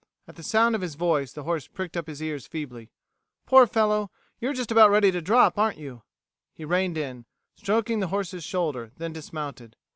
At 0.27 0.35
the 0.35 0.41
sound 0.41 0.73
of 0.73 0.81
his 0.81 0.95
voice 0.95 1.31
the 1.31 1.43
horse 1.43 1.67
pricked 1.67 1.95
up 1.95 2.07
his 2.07 2.23
ears 2.23 2.47
feebly. 2.47 2.89
"Poor 3.45 3.67
fellow! 3.67 4.09
You're 4.39 4.53
just 4.55 4.71
about 4.71 4.89
ready 4.89 5.11
to 5.11 5.21
drop, 5.21 5.59
aren't 5.59 5.77
you?" 5.77 6.01
He 6.55 6.65
reined 6.65 6.97
in, 6.97 7.25
stroking 7.55 7.99
the 7.99 8.07
horse's 8.07 8.43
shoulder; 8.43 8.93
then 8.97 9.13
dismounted. 9.13 9.75